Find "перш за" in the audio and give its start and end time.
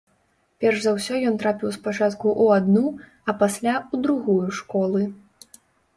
0.63-0.93